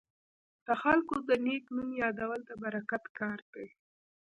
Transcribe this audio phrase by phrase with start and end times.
[0.65, 3.67] د خلکو د نیک نوم یادول د برکت کار دی.